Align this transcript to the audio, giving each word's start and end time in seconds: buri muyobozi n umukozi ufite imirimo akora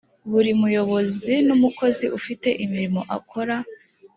buri 0.29 0.51
muyobozi 0.61 1.33
n 1.47 1.49
umukozi 1.57 2.05
ufite 2.17 2.49
imirimo 2.65 3.01
akora 3.17 3.55